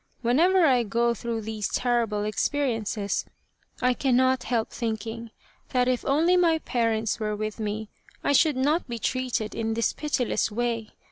Whenever 0.23 0.65
I 0.65 0.81
go 0.81 1.13
through 1.13 1.41
these 1.41 1.67
terrible 1.69 2.23
experiences 2.23 3.23
I 3.83 3.93
cannot 3.93 4.41
help 4.45 4.71
thinking 4.71 5.29
that 5.73 5.87
if 5.87 6.03
only 6.05 6.35
my 6.35 6.57
parents 6.57 7.19
were 7.19 7.35
with 7.35 7.59
me 7.59 7.91
I 8.23 8.33
should 8.33 8.57
not 8.57 8.87
be 8.89 8.97
treated 8.97 9.53
in 9.53 9.75
this 9.75 9.93
pitiless 9.93 10.51
way. 10.51 10.95